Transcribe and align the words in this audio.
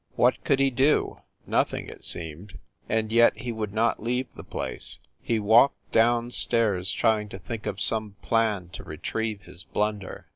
What 0.15 0.43
could 0.43 0.57
he 0.57 0.71
do? 0.71 1.21
Nothing, 1.45 1.85
it 1.85 2.03
seemed; 2.03 2.57
and 2.89 3.11
yet 3.11 3.37
he 3.37 3.51
would 3.51 3.71
not 3.71 4.01
leave 4.01 4.25
the 4.35 4.43
place. 4.43 4.99
He 5.21 5.39
walked 5.39 5.91
down 5.91 6.31
stairs 6.31 6.91
trying 6.91 7.29
to 7.29 7.37
think 7.37 7.67
of 7.67 7.79
some 7.79 8.15
plan 8.23 8.69
to 8.69 8.83
retrieve 8.83 9.43
his 9.43 9.63
blunder. 9.63 10.27